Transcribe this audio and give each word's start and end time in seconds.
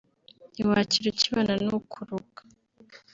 ntiwakira 0.51 1.07
ukibana 1.09 1.53
n’ukuroga 1.65 2.41